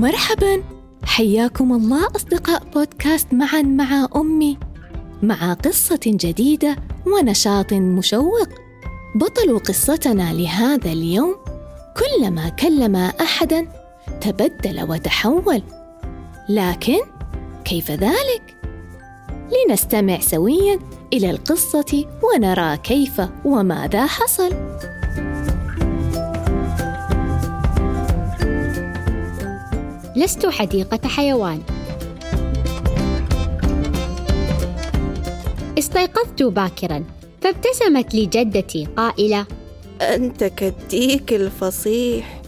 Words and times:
مرحبا. 0.00 0.62
حياكم 1.04 1.72
الله 1.72 2.06
أصدقاء 2.16 2.62
بودكاست 2.74 3.34
معا 3.34 3.62
مع 3.62 4.08
أمي. 4.16 4.58
مع 5.22 5.52
قصة 5.52 6.00
جديدة 6.06 6.76
ونشاط 7.06 7.72
مشوق. 7.72 8.48
بطل 9.14 9.58
قصتنا 9.58 10.32
لهذا 10.32 10.92
اليوم 10.92 11.36
كلما 11.96 12.48
كلم 12.48 12.96
أحدا 12.96 13.68
تبدل 14.20 14.90
وتحول. 14.90 15.62
لكن 16.48 16.98
كيف 17.64 17.90
ذلك؟ 17.90 18.56
لنستمع 19.52 20.20
سويا 20.20 20.78
إلى 21.12 21.30
القصة 21.30 22.04
ونرى 22.22 22.76
كيف 22.76 23.22
وماذا 23.44 24.06
حصل. 24.06 24.54
لست 30.20 30.46
حديقة 30.46 31.08
حيوان. 31.08 31.62
استيقظت 35.78 36.42
باكرا. 36.42 37.04
فابتسمت 37.40 38.14
لي 38.14 38.26
جدتي 38.26 38.86
قائلة 38.96 39.46
أنت 40.00 40.44
كالديك 40.44 41.32
الفصيح 41.32 42.42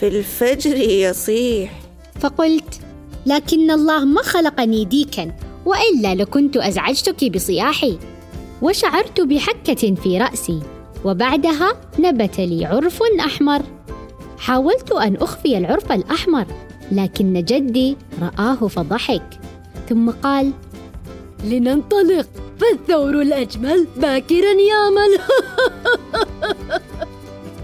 في 0.00 0.08
الفجر 0.08 0.76
يصيح. 0.76 1.80
فقلت 2.20 2.80
لكن 3.26 3.70
الله 3.70 4.04
ما 4.04 4.22
خلقني 4.22 4.84
ديكا 4.84 5.32
وإلا 5.66 6.14
لكنت 6.14 6.56
أزعجتك 6.56 7.30
بصياحي. 7.30 7.98
وشعرت 8.62 9.20
بحكة 9.20 9.94
في 9.94 10.18
رأسي 10.18 10.60
وبعدها 11.04 11.72
نبت 11.98 12.40
لي 12.40 12.64
عرف 12.66 13.02
أحمر. 13.20 13.62
حاولت 14.38 14.92
أن 14.92 15.16
أخفي 15.16 15.58
العرف 15.58 15.92
الأحمر. 15.92 16.46
لكن 16.92 17.44
جدي 17.44 17.96
رآه 18.22 18.54
فضحك 18.54 19.40
ثم 19.88 20.10
قال 20.10 20.52
لننطلق 21.44 22.28
فالثور 22.60 23.22
الأجمل 23.22 23.86
باكرا 23.96 24.52
يامل 24.52 25.18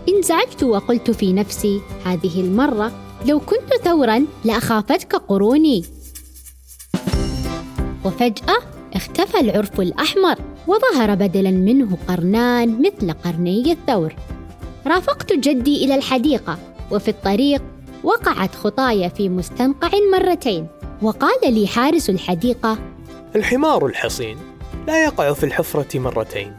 انزعجت 0.08 0.62
وقلت 0.62 1.10
في 1.10 1.32
نفسي 1.32 1.80
هذه 2.04 2.40
المرة 2.40 2.92
لو 3.26 3.40
كنت 3.40 3.74
ثورا 3.84 4.26
لأخافتك 4.44 5.14
قروني. 5.14 5.84
وفجأة 8.04 8.56
اختفى 8.94 9.40
العرف 9.40 9.80
الأحمر 9.80 10.36
وظهر 10.66 11.14
بدلا 11.14 11.50
منه 11.50 11.98
قرنان 12.08 12.82
مثل 12.82 13.12
قرني 13.12 13.72
الثور. 13.72 14.14
رافقت 14.86 15.32
جدي 15.32 15.84
إلى 15.84 15.94
الحديقة 15.94 16.58
وفي 16.90 17.08
الطريق 17.08 17.62
وقعت 18.04 18.54
خطاي 18.54 19.10
في 19.10 19.28
مستنقع 19.28 19.90
مرتين. 20.12 20.66
وقال 21.02 21.54
لي 21.54 21.66
حارس 21.66 22.10
الحديقة 22.10 22.78
الحمار 23.36 23.86
الحصين 23.86 24.38
لا 24.86 25.04
يقع 25.04 25.32
في 25.32 25.46
الحفرة 25.46 25.98
مرتين. 25.98 26.52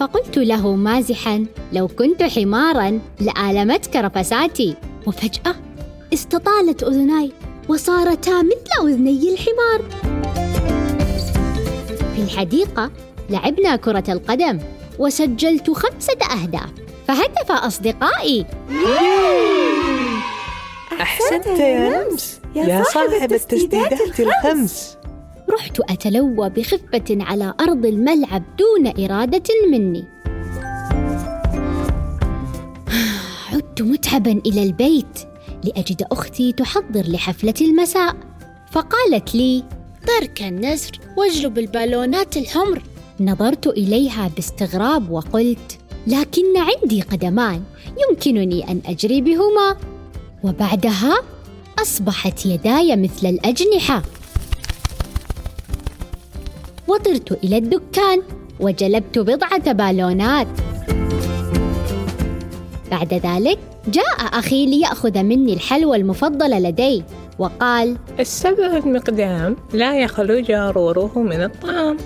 فقلت 0.00 0.38
له 0.38 0.74
مازحا 0.74 1.46
لو 1.72 1.88
كنت 1.88 2.22
حمارا 2.22 3.00
لآلمتك 3.20 3.96
رفساتي. 3.96 4.76
وفجأة 5.06 5.54
استطالت 6.12 6.82
أذناي 6.82 7.32
وصارتا 7.68 8.42
مثل 8.42 8.88
أذني 8.88 9.32
الحمار. 9.32 9.82
في 12.16 12.22
الحديقة 12.22 12.90
لعبنا 13.30 13.76
كرة 13.76 14.04
القدم 14.08 14.58
وسجلت 14.98 15.70
خمسة 15.70 16.18
أهداف 16.42 16.70
فهتف 17.08 17.52
أصدقائي. 17.52 18.46
أحسنت 21.26 21.58
يا 22.56 22.64
يا 22.64 22.84
صاحب 22.84 23.32
التسديدات 23.32 24.20
الخمس. 24.20 24.96
رحت 25.50 25.80
أتلوى 25.80 26.50
بخفة 26.50 27.04
على 27.10 27.54
أرض 27.60 27.86
الملعب 27.86 28.42
دون 28.58 29.04
إرادة 29.04 29.42
مني. 29.70 30.04
عدت 33.52 33.82
متعبا 33.82 34.40
إلى 34.46 34.62
البيت 34.62 35.18
لأجد 35.64 36.06
أختي 36.12 36.52
تحضر 36.52 37.02
لحفلة 37.08 37.54
المساء. 37.60 38.16
فقالت 38.70 39.34
لي 39.34 39.64
ترك 40.06 40.42
النسر 40.42 41.00
واجلب 41.16 41.58
البالونات 41.58 42.36
الحمر. 42.36 42.82
نظرت 43.20 43.66
إليها 43.66 44.30
باستغراب 44.36 45.10
وقلت 45.10 45.78
لكن 46.06 46.42
عندي 46.56 47.02
قدمان 47.02 47.62
يمكنني 48.10 48.70
أن 48.70 48.80
أجري 48.86 49.20
بهما. 49.20 49.76
وبعدها 50.44 51.22
أصبحت 51.78 52.46
يداي 52.46 52.96
مثل 52.96 53.26
الأجنحة. 53.26 54.02
وطرت 56.88 57.32
إلى 57.44 57.56
الدكان 57.56 58.22
وجلبت 58.60 59.18
بضعة 59.18 59.72
بالونات. 59.72 60.46
بعد 62.90 63.14
ذلك 63.14 63.58
جاء 63.88 64.38
أخي 64.38 64.66
ليأخذ 64.66 65.22
مني 65.22 65.52
الحلوى 65.52 65.96
المفضله 65.96 66.58
لدي 66.58 67.04
وقال 67.38 67.96
السبع 68.20 68.76
المقدام 68.76 69.56
لا 69.72 69.98
يخلو 70.00 70.40
جاروره 70.40 71.18
من 71.18 71.42
الطعام. 71.42 71.96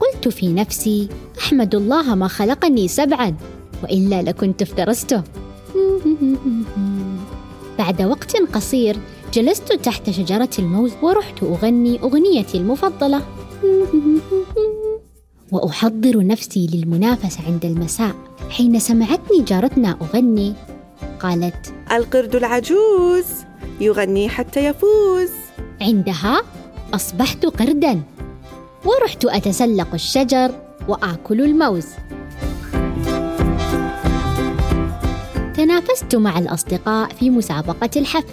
قلت 0.00 0.28
في 0.28 0.52
نفسي 0.52 1.08
أحمد 1.38 1.74
الله 1.74 2.14
ما 2.14 2.28
خلقني 2.28 2.88
سبعا 2.88 3.36
وإلا 3.82 4.22
لكنت 4.22 4.62
افترسته. 4.62 5.22
بعد 7.78 8.02
وقت 8.02 8.36
قصير 8.36 8.96
جلست 9.32 9.72
تحت 9.72 10.10
شجرة 10.10 10.50
الموز 10.58 10.92
ورحت 11.02 11.42
أغني 11.42 12.00
أغنيتي 12.02 12.58
المفضلة. 12.58 13.22
وأحضر 15.52 16.26
نفسي 16.26 16.66
للمنافسة 16.72 17.40
عند 17.46 17.64
المساء. 17.64 18.14
حين 18.50 18.78
سمعتني 18.78 19.42
جارتنا 19.42 19.98
أغني 20.02 20.54
قالت 21.20 21.74
القرد 21.92 22.36
العجوز 22.36 23.26
يغني 23.80 24.28
حتى 24.28 24.64
يفوز. 24.64 25.30
عندها 25.80 26.42
أصبحت 26.94 27.46
قردا. 27.46 28.02
ورحت 28.84 29.24
أتسلق 29.24 29.94
الشجر 29.94 30.52
وآكل 30.88 31.40
الموز. 31.40 31.86
تنافست 35.86 36.16
مع 36.16 36.38
الأصدقاء 36.38 37.08
في 37.08 37.30
مسابقة 37.30 37.90
الحف 37.96 38.24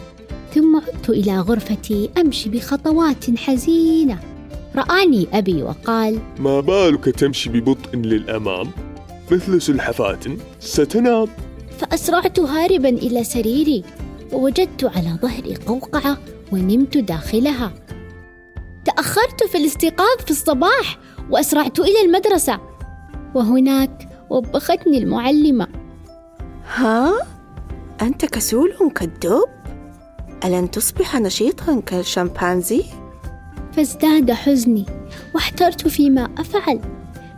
ثم 0.53 0.75
عدت 0.75 1.09
إلى 1.09 1.39
غرفتي 1.39 2.09
امشي 2.17 2.49
بخطوات 2.49 3.37
حزينة. 3.37 4.19
رآني 4.75 5.27
أبي 5.33 5.63
وقال 5.63 6.19
ما 6.39 6.59
بالك 6.59 7.05
تمشي 7.05 7.49
ببطء 7.49 7.95
للأمام؟ 7.95 8.71
مثل 9.31 9.61
سلحفاة 9.61 10.19
ستنام. 10.59 11.27
فأسرعت 11.79 12.39
هاربا 12.39 12.89
إلى 12.89 13.23
سريري 13.23 13.83
ووجدت 14.31 14.83
على 14.83 15.17
ظهري 15.21 15.55
قوقعة 15.55 16.17
ونمت 16.51 16.97
داخلها. 16.97 17.73
تأخرت 18.85 19.43
في 19.43 19.57
الاستيقاظ 19.57 20.17
في 20.25 20.31
الصباح 20.31 20.99
وأسرعت 21.29 21.79
إلى 21.79 22.01
المدرسة. 22.05 22.59
وهناك 23.35 24.09
وبختني 24.29 24.97
المعلمة. 24.97 25.67
ها؟ 26.75 27.32
أنت 28.03 28.25
كسول 28.25 28.91
كالدب؟ 28.95 29.45
ألن 30.45 30.71
تصبح 30.71 31.15
نشيطا 31.15 31.81
كالشمبانزي؟ 31.85 32.83
فازداد 33.73 34.31
حزني 34.31 34.85
واحترت 35.35 35.87
فيما 35.87 36.29
أفعل 36.37 36.79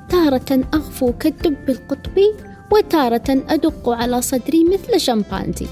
تارة 0.09 0.65
أغفو 0.73 1.13
كالدب 1.13 1.69
القطبي 1.69 2.33
وتارة 2.71 3.44
أدق 3.50 3.89
على 3.89 4.21
صدري 4.21 4.63
مثل 4.63 5.00
شمبانزي 5.00 5.67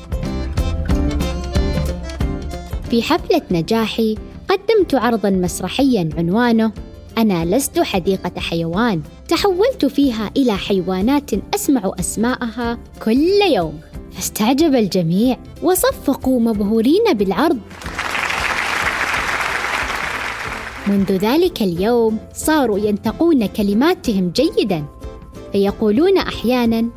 في 2.89 3.01
حفلة 3.01 3.41
نجاحي 3.51 4.17
قدمت 4.49 4.95
عرضا 4.95 5.29
مسرحيا 5.29 6.09
عنوانه 6.17 6.71
أنا 7.17 7.45
لست 7.55 7.79
حديقة 7.79 8.39
حيوان 8.39 9.01
تحولت 9.27 9.85
فيها 9.85 10.31
إلى 10.37 10.57
حيوانات 10.57 11.31
أسمع 11.55 11.91
أسماءها 11.99 12.79
كل 13.05 13.41
يوم 13.53 13.79
فاستعجب 14.15 14.75
الجميع 14.75 15.37
وصفقوا 15.63 16.39
مبهورين 16.39 17.13
بالعرض. 17.13 17.59
منذ 20.87 21.11
ذلك 21.11 21.61
اليوم 21.61 22.17
صاروا 22.35 22.79
ينطقون 22.79 23.45
كلماتهم 23.45 24.31
جيدا 24.35 24.85
فيقولون 25.51 26.17
أحيانا 26.17 26.89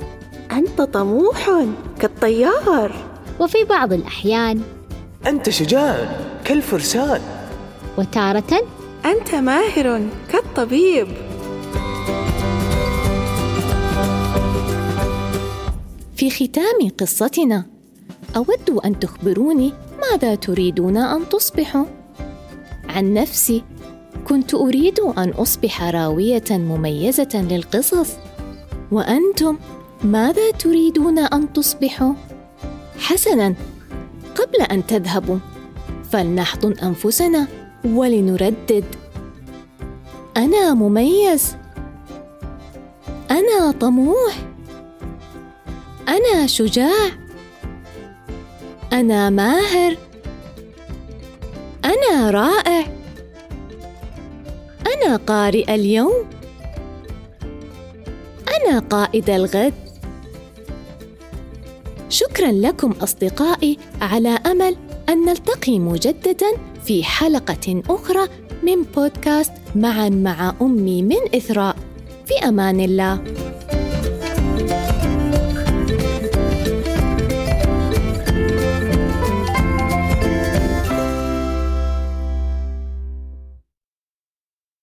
أنت 0.52 0.80
طموح 0.82 1.50
كالطيار. 2.00 2.92
وفي 3.40 3.64
بعض 3.70 3.92
الأحيان 3.92 4.60
أنت 5.26 5.50
شجاع 5.50 6.08
كالفرسان. 6.44 7.20
وتارة 7.98 8.62
أنت 9.04 9.34
ماهر 9.34 10.08
كالطبيب. 10.32 11.08
في 16.30 16.48
ختام 16.48 16.90
قصتنا. 16.98 17.64
أود 18.36 18.70
أن 18.84 18.98
تخبروني 18.98 19.72
ماذا 20.00 20.34
تريدون 20.34 20.96
أن 20.96 21.28
تصبحوا؟ 21.28 21.84
عن 22.88 23.14
نفسي 23.14 23.62
كنت 24.28 24.54
أريد 24.54 25.00
أن 25.00 25.30
أصبح 25.30 25.82
راوية 25.82 26.44
مميزة 26.50 27.28
للقصص. 27.34 28.12
وأنتم 28.92 29.58
ماذا 30.04 30.50
تريدون 30.50 31.18
أن 31.18 31.52
تصبحوا؟ 31.52 32.12
حسنا 32.98 33.54
قبل 34.36 34.62
أن 34.62 34.86
تذهبوا 34.86 35.38
فلنحضن 36.10 36.72
أنفسنا 36.72 37.46
ولنردد. 37.84 38.84
أنا 40.36 40.74
مميز. 40.74 41.56
أنا 43.30 43.70
طموح. 43.80 44.55
أنا 46.08 46.46
شجاع. 46.46 47.08
أنا 48.92 49.30
ماهر. 49.30 49.96
أنا 51.84 52.30
رائع. 52.30 52.86
أنا 54.86 55.16
قارئ 55.16 55.74
اليوم. 55.74 56.26
أنا 58.56 58.78
قائد 58.78 59.30
الغد. 59.30 59.74
شكرا 62.08 62.52
لكم 62.52 62.90
أصدقائي 63.02 63.78
على 64.00 64.28
أمل 64.28 64.76
أن 65.08 65.24
نلتقي 65.24 65.78
مجددا 65.78 66.52
في 66.84 67.04
حلقة 67.04 67.82
أخرى 67.90 68.28
من 68.62 68.82
بودكاست 68.82 69.52
معا 69.74 70.08
مع 70.08 70.54
أمي 70.62 71.02
من 71.02 71.34
إثراء. 71.34 71.76
في 72.26 72.48
أمان 72.48 72.80
الله. 72.80 73.24